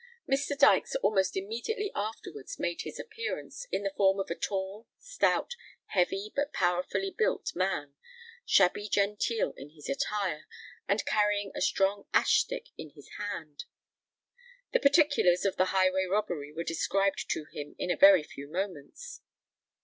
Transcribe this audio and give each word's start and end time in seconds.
Mr. 0.27 0.57
Dykes 0.57 0.95
almost 1.03 1.37
immediately 1.37 1.91
afterwards 1.93 2.57
made 2.57 2.81
his 2.81 2.99
appearance 2.99 3.67
in 3.71 3.83
the 3.83 3.93
form 3.95 4.19
of 4.19 4.31
a 4.31 4.35
tall, 4.35 4.87
stout, 4.97 5.53
heavy, 5.89 6.33
but 6.35 6.51
powerfully 6.51 7.11
built 7.11 7.53
man, 7.55 7.93
shabby 8.43 8.89
genteel 8.89 9.53
in 9.57 9.69
his 9.69 9.87
attire, 9.87 10.47
and 10.87 11.05
carrying 11.05 11.51
a 11.53 11.61
strong 11.61 12.07
ash 12.15 12.39
stick 12.39 12.69
in 12.79 12.89
his 12.95 13.09
hand. 13.19 13.65
The 14.73 14.79
particulars 14.79 15.45
of 15.45 15.57
the 15.57 15.65
highway 15.65 16.05
robbery 16.05 16.51
were 16.51 16.63
described 16.63 17.29
to 17.29 17.45
him 17.53 17.75
in 17.77 17.91
a 17.91 17.95
very 17.95 18.23
few 18.23 18.47
moments. 18.47 19.21